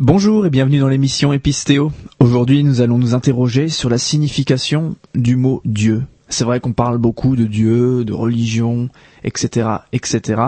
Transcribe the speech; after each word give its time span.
Bonjour 0.00 0.46
et 0.46 0.50
bienvenue 0.50 0.78
dans 0.78 0.86
l'émission 0.86 1.32
Épistéo. 1.32 1.90
Aujourd'hui, 2.20 2.62
nous 2.62 2.80
allons 2.82 2.98
nous 2.98 3.16
interroger 3.16 3.68
sur 3.68 3.90
la 3.90 3.98
signification 3.98 4.94
du 5.16 5.34
mot 5.34 5.60
Dieu. 5.64 6.04
C'est 6.28 6.44
vrai 6.44 6.60
qu'on 6.60 6.72
parle 6.72 6.98
beaucoup 6.98 7.34
de 7.34 7.46
Dieu, 7.46 8.04
de 8.04 8.12
religion, 8.12 8.90
etc., 9.24 9.68
etc. 9.92 10.40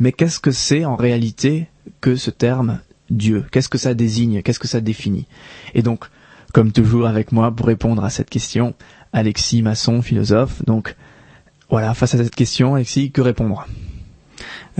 Mais 0.00 0.10
qu'est-ce 0.10 0.40
que 0.40 0.50
c'est 0.50 0.84
en 0.84 0.96
réalité 0.96 1.68
que 2.00 2.16
ce 2.16 2.32
terme 2.32 2.80
Dieu? 3.10 3.44
Qu'est-ce 3.52 3.68
que 3.68 3.78
ça 3.78 3.94
désigne? 3.94 4.42
Qu'est-ce 4.42 4.58
que 4.58 4.66
ça 4.66 4.80
définit? 4.80 5.28
Et 5.74 5.82
donc, 5.82 6.06
comme 6.52 6.72
toujours 6.72 7.06
avec 7.06 7.30
moi 7.30 7.52
pour 7.52 7.66
répondre 7.66 8.02
à 8.04 8.10
cette 8.10 8.28
question, 8.28 8.74
Alexis 9.12 9.62
Masson, 9.62 10.02
philosophe. 10.02 10.64
Donc, 10.64 10.96
voilà, 11.70 11.94
face 11.94 12.16
à 12.16 12.18
cette 12.18 12.34
question, 12.34 12.74
Alexis, 12.74 13.12
que 13.12 13.20
répondre? 13.20 13.68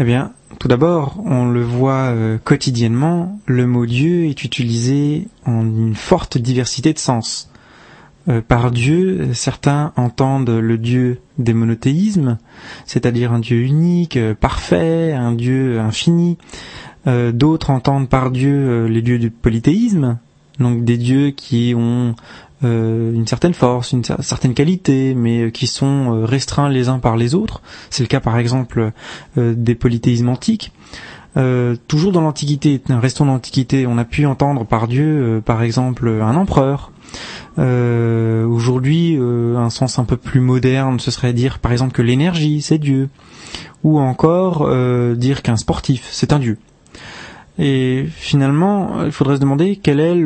Eh 0.00 0.04
bien, 0.04 0.32
tout 0.58 0.66
d'abord, 0.66 1.22
on 1.26 1.50
le 1.50 1.62
voit 1.62 2.14
euh, 2.14 2.38
quotidiennement, 2.42 3.38
le 3.44 3.66
mot 3.66 3.84
Dieu 3.84 4.24
est 4.24 4.44
utilisé 4.44 5.28
en 5.44 5.60
une 5.60 5.94
forte 5.94 6.38
diversité 6.38 6.94
de 6.94 6.98
sens. 6.98 7.50
Euh, 8.26 8.40
par 8.40 8.70
Dieu, 8.70 9.34
certains 9.34 9.92
entendent 9.96 10.48
le 10.48 10.78
Dieu 10.78 11.20
des 11.36 11.52
monothéismes, 11.52 12.38
c'est-à-dire 12.86 13.34
un 13.34 13.40
Dieu 13.40 13.58
unique, 13.58 14.16
euh, 14.16 14.32
parfait, 14.32 15.12
un 15.12 15.32
Dieu 15.32 15.78
infini. 15.78 16.38
D'autres 17.06 17.70
entendent 17.70 18.10
par 18.10 18.30
Dieu 18.30 18.84
les 18.84 19.00
dieux 19.00 19.18
du 19.18 19.30
polythéisme, 19.30 20.18
donc 20.60 20.84
des 20.84 20.96
dieux 20.96 21.30
qui 21.30 21.74
ont 21.76 22.14
euh, 22.62 23.14
une 23.14 23.26
certaine 23.26 23.54
force, 23.54 23.92
une 23.92 24.04
certaine 24.04 24.52
qualité, 24.52 25.14
mais 25.14 25.50
qui 25.50 25.66
sont 25.66 26.14
euh, 26.14 26.24
restreints 26.26 26.68
les 26.68 26.88
uns 26.88 26.98
par 26.98 27.16
les 27.16 27.34
autres. 27.34 27.62
C'est 27.88 28.02
le 28.02 28.08
cas 28.08 28.20
par 28.20 28.36
exemple 28.36 28.92
euh, 29.38 29.54
des 29.56 29.74
polythéismes 29.74 30.28
antiques. 30.28 30.72
toujours 31.88 32.12
dans 32.12 32.20
l'Antiquité, 32.20 32.82
restons 32.88 33.24
dans 33.24 33.32
l'Antiquité, 33.32 33.86
on 33.86 33.96
a 33.96 34.04
pu 34.04 34.26
entendre 34.26 34.66
par 34.66 34.88
Dieu, 34.88 35.40
par 35.44 35.62
exemple, 35.62 36.08
un 36.08 36.36
empereur. 36.36 36.90
Aujourd'hui, 37.56 39.16
un 39.16 39.70
sens 39.70 39.98
un 39.98 40.04
peu 40.04 40.16
plus 40.16 40.40
moderne, 40.40 40.98
ce 40.98 41.12
serait 41.12 41.32
dire 41.32 41.60
par 41.60 41.70
exemple 41.70 41.92
que 41.92 42.02
l'énergie, 42.02 42.62
c'est 42.62 42.78
Dieu, 42.78 43.08
ou 43.84 44.00
encore 44.00 44.68
dire 45.14 45.42
qu'un 45.42 45.56
sportif, 45.56 46.08
c'est 46.10 46.32
un 46.32 46.40
Dieu. 46.40 46.58
Et 47.62 48.06
finalement, 48.08 49.04
il 49.04 49.12
faudrait 49.12 49.36
se 49.36 49.40
demander 49.40 49.76
quel 49.76 50.00
est 50.00 50.16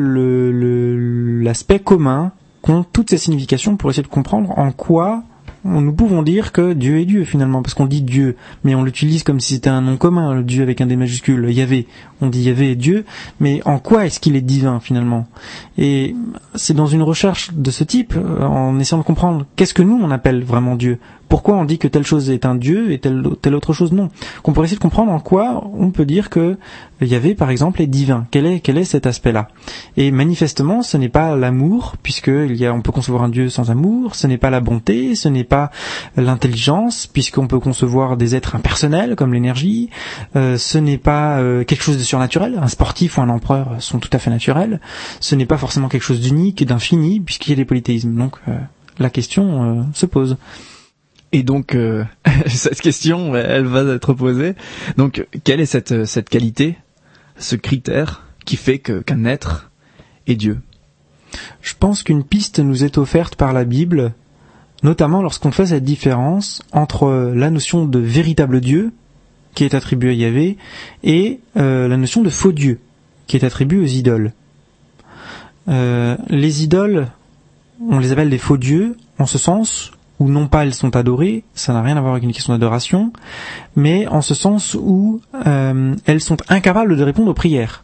l'aspect 1.43 1.79
commun 1.79 2.31
qu'ont 2.61 2.83
toutes 2.83 3.09
ces 3.09 3.17
significations 3.17 3.75
pour 3.75 3.89
essayer 3.89 4.03
de 4.03 4.07
comprendre 4.07 4.57
en 4.57 4.71
quoi 4.71 5.23
nous 5.65 5.93
pouvons 5.93 6.21
dire 6.21 6.51
que 6.51 6.73
Dieu 6.73 6.99
est 6.99 7.05
Dieu 7.05 7.23
finalement, 7.23 7.63
parce 7.63 7.73
qu'on 7.73 7.87
dit 7.87 8.03
Dieu, 8.03 8.35
mais 8.63 8.75
on 8.75 8.83
l'utilise 8.83 9.23
comme 9.23 9.39
si 9.39 9.55
c'était 9.55 9.71
un 9.71 9.81
nom 9.81 9.97
commun, 9.97 10.35
le 10.35 10.43
Dieu 10.43 10.61
avec 10.61 10.79
un 10.79 10.85
D 10.85 10.95
majuscule, 10.95 11.51
Yahvé. 11.51 11.87
On 12.21 12.27
dit 12.27 12.43
Yahvé 12.43 12.71
est 12.71 12.75
Dieu, 12.75 13.03
mais 13.39 13.61
en 13.65 13.79
quoi 13.79 14.05
est-ce 14.05 14.19
qu'il 14.19 14.35
est 14.35 14.41
divin 14.41 14.79
finalement? 14.79 15.27
Et 15.79 16.15
c'est 16.53 16.75
dans 16.75 16.85
une 16.85 17.01
recherche 17.01 17.51
de 17.51 17.71
ce 17.71 17.83
type, 17.83 18.13
en 18.39 18.79
essayant 18.79 18.99
de 18.99 19.07
comprendre 19.07 19.47
qu'est-ce 19.55 19.73
que 19.73 19.81
nous 19.81 19.99
on 19.99 20.11
appelle 20.11 20.43
vraiment 20.43 20.75
Dieu, 20.75 20.99
pourquoi 21.27 21.55
on 21.55 21.65
dit 21.65 21.77
que 21.77 21.87
telle 21.87 22.05
chose 22.05 22.29
est 22.29 22.45
un 22.45 22.55
dieu 22.55 22.91
et 22.91 22.99
telle, 22.99 23.55
autre 23.55 23.73
chose 23.73 23.91
non 23.91 24.09
Qu'on 24.43 24.53
pourrait 24.53 24.65
essayer 24.65 24.77
de 24.77 24.81
comprendre 24.81 25.11
en 25.11 25.19
quoi 25.19 25.69
on 25.77 25.91
peut 25.91 26.05
dire 26.05 26.29
que 26.29 26.57
Yahvé, 27.01 27.35
par 27.35 27.49
exemple, 27.49 27.81
est 27.81 27.87
divin. 27.87 28.25
Quel 28.31 28.45
est, 28.45 28.59
quel 28.59 28.77
est 28.77 28.85
cet 28.85 29.05
aspect-là? 29.05 29.49
Et 29.97 30.11
manifestement, 30.11 30.81
ce 30.81 30.97
n'est 30.97 31.09
pas 31.09 31.35
l'amour, 31.35 31.95
puisque 32.01 32.27
il 32.27 32.55
y 32.55 32.65
a, 32.65 32.73
on 32.73 32.81
peut 32.81 32.91
concevoir 32.91 33.23
un 33.23 33.29
dieu 33.29 33.49
sans 33.49 33.69
amour. 33.69 34.15
Ce 34.15 34.27
n'est 34.27 34.37
pas 34.37 34.49
la 34.49 34.61
bonté, 34.61 35.15
ce 35.15 35.27
n'est 35.27 35.43
pas 35.43 35.71
l'intelligence, 36.15 37.07
puisqu'on 37.07 37.47
peut 37.47 37.59
concevoir 37.59 38.17
des 38.17 38.35
êtres 38.35 38.55
impersonnels 38.55 39.15
comme 39.15 39.33
l'énergie. 39.33 39.89
Euh, 40.35 40.57
ce 40.57 40.77
n'est 40.77 40.97
pas 40.97 41.39
euh, 41.39 41.63
quelque 41.63 41.83
chose 41.83 41.97
de 41.97 42.03
surnaturel. 42.03 42.59
Un 42.61 42.67
sportif 42.67 43.17
ou 43.17 43.21
un 43.21 43.29
empereur 43.29 43.75
sont 43.79 43.99
tout 43.99 44.09
à 44.13 44.19
fait 44.19 44.29
naturels. 44.29 44.79
Ce 45.19 45.35
n'est 45.35 45.45
pas 45.45 45.57
forcément 45.57 45.89
quelque 45.89 46.03
chose 46.03 46.21
d'unique, 46.21 46.65
d'infini, 46.65 47.19
puisqu'il 47.19 47.49
y 47.49 47.53
a 47.53 47.57
des 47.57 47.65
polythéismes. 47.65 48.15
Donc, 48.15 48.37
euh, 48.47 48.57
la 48.99 49.09
question 49.09 49.85
se 49.93 50.05
pose. 50.05 50.37
Et 51.35 51.43
donc 51.43 51.75
euh, 51.75 52.05
cette 52.47 52.79
question, 52.79 53.35
elle 53.35 53.65
va 53.65 53.81
être 53.93 54.13
posée. 54.13 54.53
Donc 54.95 55.27
quelle 55.43 55.59
est 55.59 55.65
cette 55.65 56.05
cette 56.05 56.29
qualité, 56.29 56.77
ce 57.37 57.57
critère 57.57 58.25
qui 58.45 58.55
fait 58.55 58.79
qu'un 58.79 59.25
être 59.25 59.69
est 60.27 60.35
Dieu? 60.35 60.61
Je 61.61 61.73
pense 61.77 62.03
qu'une 62.03 62.23
piste 62.23 62.59
nous 62.59 62.85
est 62.85 62.97
offerte 62.97 63.35
par 63.35 63.51
la 63.51 63.65
Bible, 63.65 64.13
notamment 64.81 65.21
lorsqu'on 65.21 65.51
fait 65.51 65.65
cette 65.65 65.83
différence 65.83 66.63
entre 66.71 67.33
la 67.35 67.49
notion 67.49 67.83
de 67.83 67.99
véritable 67.99 68.61
Dieu 68.61 68.93
qui 69.55 69.65
est 69.65 69.73
attribuée 69.73 70.11
à 70.11 70.13
Yahvé 70.13 70.55
et 71.03 71.41
euh, 71.57 71.89
la 71.89 71.97
notion 71.97 72.21
de 72.21 72.29
faux 72.29 72.53
Dieu 72.53 72.79
qui 73.27 73.35
est 73.35 73.43
attribuée 73.43 73.79
aux 73.79 73.83
idoles. 73.83 74.31
Euh, 75.67 76.15
les 76.29 76.63
idoles, 76.63 77.07
on 77.81 77.99
les 77.99 78.13
appelle 78.13 78.29
des 78.29 78.37
faux 78.37 78.55
dieux 78.55 78.95
en 79.19 79.25
ce 79.25 79.37
sens 79.37 79.91
où 80.19 80.29
non 80.29 80.47
pas 80.47 80.63
elles 80.63 80.73
sont 80.73 80.95
adorées, 80.95 81.43
ça 81.53 81.73
n'a 81.73 81.81
rien 81.81 81.97
à 81.97 82.01
voir 82.01 82.13
avec 82.13 82.23
une 82.23 82.31
question 82.31 82.53
d'adoration, 82.53 83.11
mais 83.75 84.07
en 84.07 84.21
ce 84.21 84.33
sens 84.33 84.75
où 84.79 85.21
euh, 85.45 85.95
elles 86.05 86.21
sont 86.21 86.37
incapables 86.47 86.95
de 86.95 87.03
répondre 87.03 87.31
aux 87.31 87.35
prières, 87.35 87.83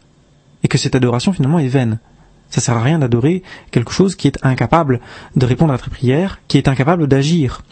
et 0.62 0.68
que 0.68 0.78
cette 0.78 0.94
adoration 0.94 1.32
finalement 1.32 1.58
est 1.58 1.68
vaine. 1.68 1.98
Ça 2.50 2.60
sert 2.60 2.76
à 2.76 2.82
rien 2.82 2.98
d'adorer 2.98 3.42
quelque 3.70 3.92
chose 3.92 4.14
qui 4.14 4.28
est 4.28 4.38
incapable 4.42 5.00
de 5.36 5.46
répondre 5.46 5.72
à 5.72 5.76
votre 5.76 5.90
prière, 5.90 6.40
qui 6.48 6.58
est 6.58 6.68
incapable 6.68 7.06
d'agir. 7.06 7.62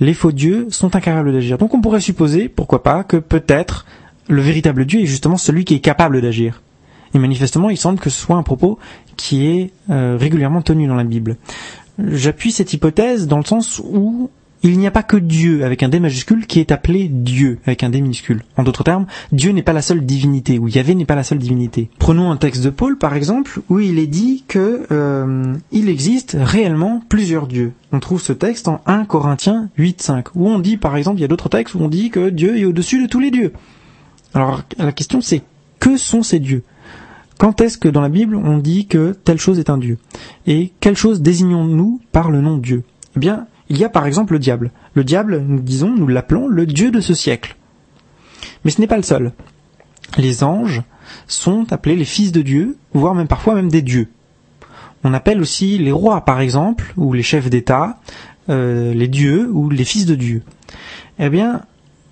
Les 0.00 0.14
faux 0.14 0.32
dieux 0.32 0.66
sont 0.70 0.96
incapables 0.96 1.32
d'agir. 1.32 1.58
Donc 1.58 1.74
on 1.74 1.80
pourrait 1.80 2.00
supposer, 2.00 2.48
pourquoi 2.48 2.82
pas, 2.82 3.04
que 3.04 3.16
peut-être 3.16 3.86
le 4.28 4.42
véritable 4.42 4.84
Dieu 4.84 5.00
est 5.00 5.06
justement 5.06 5.36
celui 5.36 5.64
qui 5.64 5.74
est 5.74 5.80
capable 5.80 6.20
d'agir. 6.20 6.60
Et 7.14 7.18
manifestement, 7.18 7.70
il 7.70 7.76
semble 7.76 8.00
que 8.00 8.10
ce 8.10 8.20
soit 8.20 8.36
un 8.36 8.42
propos 8.42 8.78
qui 9.16 9.46
est 9.46 9.70
euh, 9.90 10.16
régulièrement 10.18 10.62
tenu 10.62 10.88
dans 10.88 10.96
la 10.96 11.04
Bible. 11.04 11.36
J'appuie 11.98 12.52
cette 12.52 12.72
hypothèse 12.72 13.28
dans 13.28 13.38
le 13.38 13.44
sens 13.44 13.80
où 13.84 14.30
il 14.64 14.78
n'y 14.78 14.86
a 14.86 14.90
pas 14.90 15.02
que 15.02 15.18
Dieu 15.18 15.62
avec 15.64 15.82
un 15.82 15.90
D 15.90 16.00
majuscule 16.00 16.46
qui 16.46 16.58
est 16.58 16.72
appelé 16.72 17.08
Dieu 17.08 17.58
avec 17.66 17.82
un 17.82 17.90
D 17.90 18.00
minuscule. 18.00 18.44
En 18.56 18.62
d'autres 18.62 18.82
termes, 18.82 19.06
Dieu 19.30 19.52
n'est 19.52 19.62
pas 19.62 19.74
la 19.74 19.82
seule 19.82 20.04
divinité, 20.06 20.58
ou 20.58 20.68
Yahvé 20.68 20.94
n'est 20.94 21.04
pas 21.04 21.14
la 21.14 21.22
seule 21.22 21.38
divinité. 21.38 21.90
Prenons 21.98 22.32
un 22.32 22.38
texte 22.38 22.64
de 22.64 22.70
Paul 22.70 22.96
par 22.96 23.14
exemple, 23.14 23.60
où 23.68 23.78
il 23.78 23.98
est 23.98 24.06
dit 24.06 24.44
que 24.48 24.86
euh, 24.90 25.54
il 25.70 25.90
existe 25.90 26.36
réellement 26.40 27.02
plusieurs 27.10 27.46
dieux. 27.46 27.72
On 27.92 28.00
trouve 28.00 28.22
ce 28.22 28.32
texte 28.32 28.66
en 28.66 28.80
1 28.86 29.04
Corinthiens 29.04 29.68
8.5, 29.78 30.28
où 30.34 30.48
on 30.48 30.58
dit 30.58 30.78
par 30.78 30.96
exemple, 30.96 31.18
il 31.18 31.22
y 31.22 31.26
a 31.26 31.28
d'autres 31.28 31.50
textes 31.50 31.74
où 31.74 31.80
on 31.80 31.88
dit 31.88 32.08
que 32.08 32.30
Dieu 32.30 32.56
est 32.56 32.64
au-dessus 32.64 33.02
de 33.02 33.06
tous 33.06 33.20
les 33.20 33.30
dieux. 33.30 33.52
Alors 34.32 34.62
la 34.78 34.92
question 34.92 35.20
c'est, 35.20 35.42
que 35.78 35.98
sont 35.98 36.22
ces 36.22 36.38
dieux? 36.38 36.62
Quand 37.44 37.60
est-ce 37.60 37.76
que 37.76 37.90
dans 37.90 38.00
la 38.00 38.08
Bible 38.08 38.36
on 38.36 38.56
dit 38.56 38.86
que 38.86 39.12
telle 39.12 39.38
chose 39.38 39.58
est 39.58 39.68
un 39.68 39.76
Dieu? 39.76 39.98
Et 40.46 40.72
quelle 40.80 40.96
chose 40.96 41.20
désignons-nous 41.20 42.00
par 42.10 42.30
le 42.30 42.40
nom 42.40 42.56
Dieu? 42.56 42.84
Eh 43.16 43.18
bien, 43.18 43.48
il 43.68 43.76
y 43.76 43.84
a 43.84 43.90
par 43.90 44.06
exemple 44.06 44.32
le 44.32 44.38
diable. 44.38 44.70
Le 44.94 45.04
diable, 45.04 45.44
nous 45.46 45.60
disons, 45.60 45.94
nous 45.94 46.06
l'appelons 46.06 46.48
le 46.48 46.64
Dieu 46.64 46.90
de 46.90 47.02
ce 47.02 47.12
siècle. 47.12 47.56
Mais 48.64 48.70
ce 48.70 48.80
n'est 48.80 48.86
pas 48.86 48.96
le 48.96 49.02
seul. 49.02 49.34
Les 50.16 50.42
anges 50.42 50.80
sont 51.26 51.70
appelés 51.70 51.96
les 51.96 52.06
fils 52.06 52.32
de 52.32 52.40
Dieu, 52.40 52.78
voire 52.94 53.14
même 53.14 53.28
parfois 53.28 53.54
même 53.54 53.70
des 53.70 53.82
dieux. 53.82 54.08
On 55.02 55.12
appelle 55.12 55.42
aussi 55.42 55.76
les 55.76 55.92
rois, 55.92 56.24
par 56.24 56.40
exemple, 56.40 56.94
ou 56.96 57.12
les 57.12 57.22
chefs 57.22 57.50
d'État, 57.50 57.98
euh, 58.48 58.94
les 58.94 59.08
dieux 59.08 59.50
ou 59.52 59.68
les 59.68 59.84
fils 59.84 60.06
de 60.06 60.14
Dieu. 60.14 60.40
Eh 61.18 61.28
bien, 61.28 61.60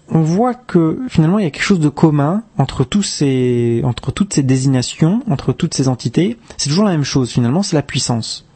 on 0.09 0.21
voit 0.21 0.55
que 0.55 1.01
finalement 1.09 1.39
il 1.39 1.45
y 1.45 1.47
a 1.47 1.51
quelque 1.51 1.63
chose 1.63 1.81
de 1.81 1.89
commun 1.89 2.43
entre 2.59 2.85
tous 2.85 3.03
ces, 3.03 3.81
entre 3.85 4.11
toutes 4.13 4.35
ces 4.35 4.43
désignations, 4.43 5.23
entre 5.31 5.53
toutes 5.53 5.75
ces 5.75 5.89
entités. 5.89 6.39
C'est 6.57 6.69
toujours 6.69 6.85
la 6.85 6.93
même 6.93 7.05
chose 7.05 7.31
finalement, 7.31 7.63
c'est 7.63 7.77
la 7.77 7.83
puissance. 7.83 8.47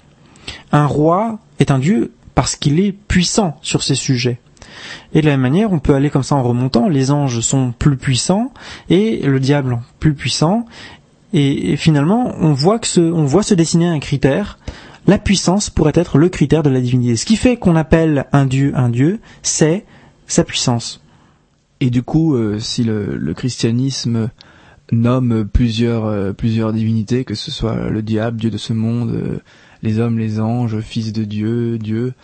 Un 0.72 0.86
roi 0.86 1.38
est 1.58 1.70
un 1.70 1.78
dieu 1.78 2.12
parce 2.34 2.56
qu'il 2.56 2.80
est 2.80 2.92
puissant 2.92 3.58
sur 3.62 3.82
ses 3.82 3.94
sujets. 3.94 4.38
Et 5.14 5.20
de 5.20 5.26
la 5.26 5.32
même 5.32 5.40
manière, 5.40 5.72
on 5.72 5.78
peut 5.78 5.94
aller 5.94 6.10
comme 6.10 6.22
ça 6.22 6.34
en 6.34 6.42
remontant. 6.42 6.88
Les 6.88 7.10
anges 7.10 7.40
sont 7.40 7.72
plus 7.76 7.96
puissants 7.96 8.52
et 8.90 9.22
le 9.22 9.40
diable 9.40 9.78
plus 10.00 10.14
puissant. 10.14 10.66
Et, 11.32 11.76
finalement, 11.76 12.34
on 12.38 12.52
voit 12.52 12.78
que 12.78 13.00
on 13.00 13.24
voit 13.24 13.42
se 13.42 13.54
dessiner 13.54 13.88
un 13.88 13.98
critère. 13.98 14.58
La 15.06 15.18
puissance 15.18 15.70
pourrait 15.70 15.92
être 15.94 16.18
le 16.18 16.28
critère 16.28 16.62
de 16.62 16.70
la 16.70 16.80
divinité. 16.80 17.16
Ce 17.16 17.24
qui 17.24 17.36
fait 17.36 17.56
qu'on 17.56 17.76
appelle 17.76 18.26
un 18.32 18.44
dieu 18.44 18.72
un 18.74 18.88
dieu, 18.88 19.20
c'est 19.42 19.84
sa 20.26 20.44
puissance. 20.44 21.00
Et 21.80 21.90
du 21.90 22.02
coup, 22.02 22.34
euh, 22.34 22.58
si 22.58 22.84
le, 22.84 23.32
christianisme 23.34 24.30
nomme 24.92 25.46
plusieurs 25.46 26.06
euh, 26.06 26.32
plusieurs 26.32 26.72
divinités, 26.72 27.24
que 27.24 27.34
ce 27.34 27.50
soit 27.50 27.90
le 27.90 28.02
diable, 28.02 28.38
Dieu 28.38 28.50
de 28.50 28.56
ce 28.56 28.72
monde, 28.72 29.10
euh, 29.10 29.38
les 29.82 29.98
hommes, 29.98 30.18
les 30.18 30.40
anges, 30.40 30.80
fils 30.80 31.12
de 31.12 31.24
Dieu, 31.24 31.78
Dieu, 31.78 32.14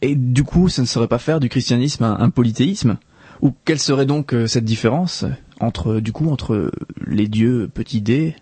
et 0.00 0.14
du 0.14 0.44
coup, 0.44 0.68
ça 0.68 0.80
ne 0.80 0.86
serait 0.86 1.08
pas 1.08 1.18
faire 1.18 1.40
du 1.40 1.50
christianisme 1.50 2.04
un, 2.04 2.30
polythéisme? 2.30 2.96
Ou 3.42 3.52
quelle 3.64 3.78
serait 3.78 4.06
donc 4.06 4.34
cette 4.46 4.64
différence 4.64 5.24
entre 5.60 6.00
du 6.00 6.12
coup 6.12 6.28
entre 6.30 6.70
les 7.06 7.26
dieux 7.26 7.70
petits 7.72 8.00
d, 8.00 8.34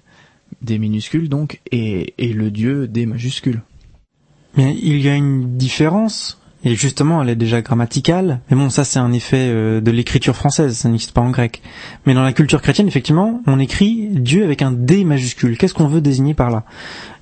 des 0.62 0.78
minuscules 0.78 1.28
donc, 1.28 1.60
et, 1.70 2.14
et 2.18 2.32
le 2.32 2.50
dieu 2.50 2.88
des 2.88 3.06
majuscules 3.06 3.62
Mais 4.56 4.76
il 4.80 5.00
y 5.00 5.08
a 5.08 5.14
une 5.14 5.56
différence 5.56 6.40
et 6.64 6.74
justement 6.74 7.22
elle 7.22 7.28
est 7.28 7.36
déjà 7.36 7.62
grammaticale, 7.62 8.40
mais 8.50 8.56
bon 8.56 8.70
ça 8.70 8.84
c'est 8.84 8.98
un 8.98 9.12
effet 9.12 9.48
euh, 9.48 9.80
de 9.80 9.90
l'écriture 9.90 10.34
française, 10.34 10.76
ça 10.76 10.88
n'existe 10.88 11.12
pas 11.12 11.20
en 11.20 11.30
grec. 11.30 11.62
Mais 12.06 12.14
dans 12.14 12.22
la 12.22 12.32
culture 12.32 12.62
chrétienne, 12.62 12.88
effectivement, 12.88 13.42
on 13.46 13.58
écrit 13.58 14.08
Dieu 14.10 14.44
avec 14.44 14.62
un 14.62 14.72
D 14.72 15.04
majuscule. 15.04 15.56
Qu'est-ce 15.56 15.74
qu'on 15.74 15.86
veut 15.88 16.00
désigner 16.00 16.34
par 16.34 16.50
là? 16.50 16.64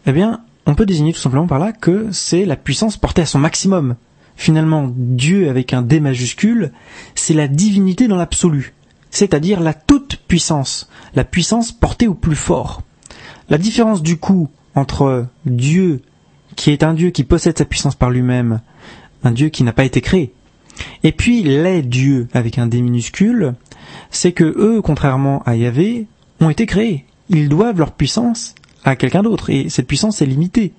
Eh 0.07 0.13
bien, 0.13 0.41
on 0.67 0.75
peut 0.75 0.87
désigner 0.87 1.13
tout 1.13 1.21
simplement 1.21 1.47
par 1.47 1.59
là 1.59 1.73
que 1.73 2.09
c'est 2.13 2.45
la 2.45 2.57
puissance 2.57 2.97
portée 2.97 3.23
à 3.23 3.27
son 3.27 3.39
maximum. 3.39 3.97
Finalement, 4.37 4.93
Dieu 4.95 5.49
avec 5.49 5.73
un 5.73 5.83
D 5.83 6.01
majuscule, 6.01 6.73
c'est 7.15 7.35
la 7.35 7.49
divinité 7.49 8.07
dans 8.09 8.17
l'absolu, 8.17 8.75
c'est-à-dire 9.11 9.61
la 9.61 9.73
toute 9.73 10.17
puissance, 10.29 10.91
la 11.15 11.25
puissance 11.25 11.73
portée 11.73 12.07
au 12.07 12.15
plus 12.15 12.37
fort. 12.37 12.83
La 13.49 13.59
différence 13.59 14.03
du 14.03 14.19
coup 14.19 14.51
entre 14.75 15.27
Dieu, 15.47 16.03
qui 16.55 16.71
est 16.71 16.83
un 16.83 16.95
Dieu 16.95 17.11
qui 17.11 17.25
possède 17.25 17.57
sa 17.57 17.65
puissance 17.65 17.95
par 17.95 18.11
lui-même, 18.11 18.61
un 19.25 19.33
Dieu 19.33 19.49
qui 19.49 19.63
n'a 19.65 19.73
pas 19.73 19.85
été 19.85 20.01
créé, 20.01 20.33
et 21.03 21.13
puis 21.13 21.43
les 21.43 21.83
dieux 21.83 22.29
avec 22.33 22.59
un 22.59 22.67
D 22.67 22.81
minuscule, 22.81 23.55
c'est 24.11 24.33
que 24.33 24.45
eux, 24.45 24.83
contrairement 24.83 25.43
à 25.45 25.57
Yahvé, 25.57 26.07
ont 26.41 26.51
été 26.51 26.67
créés. 26.67 27.05
Ils 27.29 27.49
doivent 27.49 27.79
leur 27.79 27.93
puissance 27.93 28.55
à 28.85 28.97
quelqu'un 28.97 29.23
d'autre, 29.23 29.51
et 29.51 29.69
cette 29.69 29.87
puissance 29.87 30.23
est 30.23 30.27
limitée. 30.27 30.73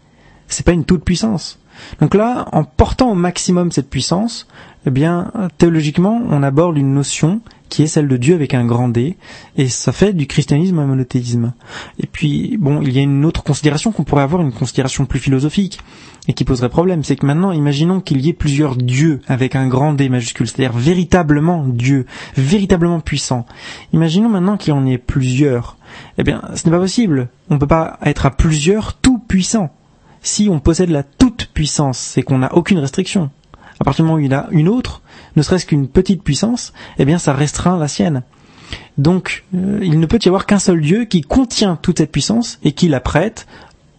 C'est 0.48 0.66
pas 0.66 0.72
une 0.72 0.86
toute 0.86 1.04
puissance. 1.04 1.60
Donc 2.00 2.16
là, 2.16 2.48
en 2.54 2.64
portant 2.64 3.12
au 3.12 3.16
maximum 3.16 3.72
cette 3.72 3.90
puissance, 3.90 4.48
eh 4.86 4.90
bien, 4.90 5.32
théologiquement, 5.58 6.22
on 6.30 6.42
aborde 6.42 6.78
une 6.78 6.94
notion 6.94 7.42
qui 7.70 7.84
est 7.84 7.88
celle 7.88 8.08
de 8.08 8.18
Dieu 8.18 8.36
avec 8.36 8.54
un 8.54 8.66
grand 8.66 8.90
D, 8.90 9.18
et 9.58 9.68
ça 9.68 9.92
fait 9.92 10.14
du 10.14 10.28
christianisme 10.28 10.80
un 10.80 10.86
monothéisme. 10.86 11.54
Et 12.00 12.08
puis, 12.08 12.58
bon, 12.58 12.82
il 12.82 12.94
y 12.94 13.00
a 13.00 13.02
une 13.02 13.26
autre 13.26 13.44
considération 13.44 13.92
qu'on 13.92 14.04
pourrait 14.04 14.24
avoir, 14.24 14.42
une 14.42 14.52
considération 14.52 15.06
plus 15.06 15.20
philosophique, 15.20 15.80
et 16.28 16.34
qui 16.34 16.44
poserait 16.44 16.70
problème, 16.70 17.04
c'est 17.04 17.16
que 17.16 17.26
maintenant, 17.26 17.52
imaginons 17.52 18.02
qu'il 18.02 18.20
y 18.22 18.30
ait 18.30 18.34
plusieurs 18.34 18.76
dieux 18.76 19.22
avec 19.28 19.56
un 19.56 19.68
grand 19.68 19.94
D 19.94 20.10
majuscule, 20.10 20.48
c'est-à-dire 20.48 20.78
véritablement 20.78 21.66
Dieu, 21.66 22.06
véritablement 22.36 23.00
puissant. 23.00 23.46
Imaginons 23.94 24.30
maintenant 24.30 24.58
qu'il 24.58 24.74
y 24.74 24.78
en 24.78 24.86
ait 24.86 24.98
plusieurs. 24.98 25.78
Eh 26.18 26.24
bien, 26.24 26.42
ce 26.56 26.66
n'est 26.66 26.72
pas 26.72 26.82
possible. 26.82 27.30
On 27.50 27.56
ne 27.56 27.60
peut 27.60 27.68
pas 27.68 27.98
être 28.04 28.26
à 28.26 28.32
plusieurs 28.32 28.96
tout 28.96 29.20
puissant. 29.20 29.72
Si 30.22 30.50
on 30.50 30.60
possède 30.60 30.90
la 30.90 31.04
toute 31.04 31.50
puissance, 31.54 31.98
c'est 31.98 32.24
qu'on 32.24 32.40
n'a 32.40 32.54
aucune 32.54 32.80
restriction. 32.80 33.30
À 33.80 33.84
partir 33.84 34.04
du 34.04 34.10
moment 34.10 34.22
où 34.22 34.26
il 34.26 34.34
a 34.34 34.48
une 34.52 34.68
autre, 34.68 35.02
ne 35.36 35.42
serait-ce 35.42 35.66
qu'une 35.66 35.88
petite 35.88 36.24
puissance, 36.24 36.74
eh 36.98 37.06
bien 37.06 37.18
ça 37.18 37.34
restreint 37.34 37.78
la 37.78 37.88
sienne. 37.88 38.24
Donc 38.98 39.46
euh, 39.56 39.80
il 39.82 40.00
ne 40.00 40.06
peut 40.06 40.20
y 40.24 40.28
avoir 40.28 40.46
qu'un 40.46 40.60
seul 40.60 40.82
Dieu 40.82 41.06
qui 41.06 41.22
contient 41.22 41.76
toute 41.76 42.00
cette 42.00 42.12
puissance 42.12 42.60
et 42.64 42.72
qui 42.72 42.88
la 42.88 43.00
prête, 43.00 43.48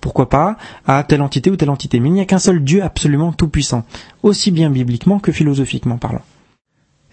pourquoi 0.00 0.29
pas, 0.29 0.56
à 0.87 1.03
telle 1.05 1.23
entité 1.23 1.50
ou 1.50 1.56
telle 1.56 1.70
entité. 1.70 2.00
Mais 2.00 2.09
il 2.09 2.12
n'y 2.12 2.20
a 2.20 2.26
qu'un 2.26 2.38
seul 2.38 2.62
Dieu 2.62 2.82
absolument 2.82 3.32
tout 3.32 3.49
puissant, 3.49 3.85
aussi 4.23 4.50
bien 4.50 4.70
bibliquement 4.70 5.19
que 5.19 5.32
philosophiquement 5.32 5.99
parlant. 5.99 6.23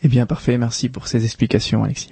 Eh 0.04 0.08
bien 0.08 0.26
parfait, 0.26 0.58
merci 0.58 0.90
pour 0.90 1.08
ces 1.08 1.24
explications 1.24 1.84
Alexis. 1.84 2.12